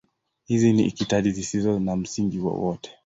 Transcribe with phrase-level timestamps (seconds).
[0.47, 2.91] Hizi ni itikadi zisizo na msingi wowote.